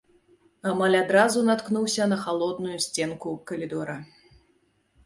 [0.69, 3.97] Амаль адразу наткнуўся на халодную сценку калідора.